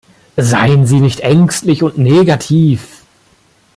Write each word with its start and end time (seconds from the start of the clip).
Seien 0.37 0.87
Sie 0.87 0.99
nicht 0.99 1.19
ängstlich 1.19 1.83
und 1.83 1.99
negativ! 1.99 3.05